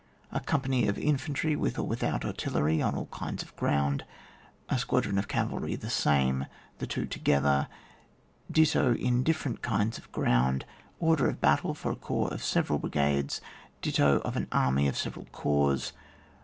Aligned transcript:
A 0.31 0.39
company 0.39 0.87
of 0.87 0.97
infantry 0.97 1.55
with 1.55 1.77
or 1.77 1.85
without 1.85 2.21
artilleiy 2.23 2.83
on 2.83 2.95
all 2.95 3.05
kinds 3.11 3.43
of 3.43 3.55
ground. 3.55 4.03
A 4.67 4.79
squadron 4.79 5.19
of 5.19 5.27
cavalry 5.27 5.75
the 5.75 5.91
same. 5.91 6.47
The 6.79 6.87
two 6.87 7.05
together. 7.05 7.67
Ditto 8.49 8.95
in 8.95 9.21
different 9.21 9.61
kinds 9.61 9.99
of 9.99 10.11
ground. 10.11 10.65
Order 10.99 11.29
of 11.29 11.39
battle 11.39 11.75
for 11.75 11.91
a 11.91 11.95
corps 11.95 12.33
of 12.33 12.43
several 12.43 12.79
brigades. 12.79 13.41
Ditto 13.83 14.17
of 14.21 14.35
an 14.35 14.47
army 14.51 14.87
of 14.87 14.97
several 14.97 15.25
corps. 15.25 15.91